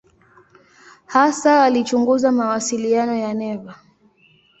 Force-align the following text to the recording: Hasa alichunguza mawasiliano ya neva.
Hasa 1.05 1.63
alichunguza 1.63 2.31
mawasiliano 2.31 3.15
ya 3.15 3.33
neva. 3.33 3.75